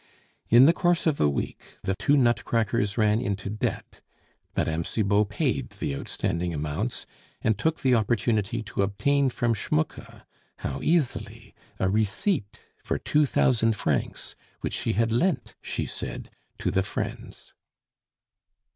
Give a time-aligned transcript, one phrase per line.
[0.49, 4.01] In the course of a week, the two nutcrackers ran into debt;
[4.57, 4.81] Mme.
[4.81, 7.05] Cibot paid the outstanding amounts,
[7.43, 10.23] and took the opportunity to obtain from Schmucke
[10.57, 16.71] (how easily!) a receipt for two thousand francs, which she had lent, she said, to
[16.71, 17.53] the friends.